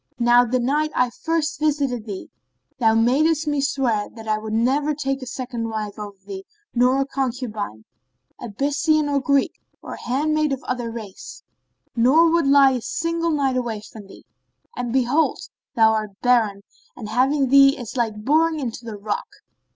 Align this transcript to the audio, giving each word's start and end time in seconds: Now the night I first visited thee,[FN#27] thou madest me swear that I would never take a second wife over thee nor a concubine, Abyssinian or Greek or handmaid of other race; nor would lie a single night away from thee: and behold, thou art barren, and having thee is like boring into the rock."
Now 0.17 0.45
the 0.45 0.59
night 0.59 0.89
I 0.95 1.11
first 1.11 1.59
visited 1.59 2.07
thee,[FN#27] 2.07 2.79
thou 2.79 2.95
madest 2.95 3.45
me 3.45 3.61
swear 3.61 4.09
that 4.15 4.27
I 4.27 4.39
would 4.39 4.51
never 4.51 4.95
take 4.95 5.21
a 5.21 5.27
second 5.27 5.69
wife 5.69 5.99
over 5.99 6.17
thee 6.25 6.43
nor 6.73 7.01
a 7.01 7.05
concubine, 7.05 7.85
Abyssinian 8.41 9.07
or 9.09 9.19
Greek 9.21 9.51
or 9.79 9.97
handmaid 9.97 10.53
of 10.53 10.63
other 10.63 10.89
race; 10.89 11.43
nor 11.95 12.31
would 12.31 12.47
lie 12.47 12.71
a 12.71 12.81
single 12.81 13.29
night 13.29 13.55
away 13.55 13.79
from 13.79 14.07
thee: 14.07 14.25
and 14.75 14.91
behold, 14.91 15.37
thou 15.75 15.91
art 15.91 16.19
barren, 16.23 16.63
and 16.95 17.07
having 17.09 17.49
thee 17.49 17.77
is 17.77 17.95
like 17.95 18.25
boring 18.25 18.59
into 18.59 18.83
the 18.83 18.97
rock." 18.97 19.27